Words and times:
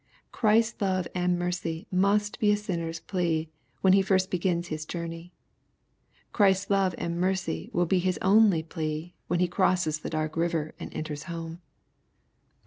Christ's 0.31 0.81
love 0.81 1.07
and 1.13 1.37
mercy 1.37 1.85
must 1.91 2.39
be 2.39 2.51
a 2.51 2.57
sinner's 2.57 2.99
plea 3.01 3.49
when 3.81 3.93
he 3.93 4.01
first 4.01 4.31
begins 4.31 4.69
his 4.69 4.83
journey. 4.83 5.31
Christ's 6.33 6.71
love 6.71 6.95
and 6.97 7.21
mercy 7.21 7.69
will 7.71 7.85
be 7.85 7.99
his 7.99 8.17
only 8.19 8.63
plea 8.63 9.13
when 9.27 9.39
he 9.39 9.47
crosses 9.47 9.99
the 9.99 10.09
dark 10.09 10.35
river 10.35 10.73
and 10.79 10.91
enters 10.91 11.25
home. 11.25 11.61